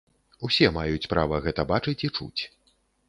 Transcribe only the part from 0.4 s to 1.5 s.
Усе маюць права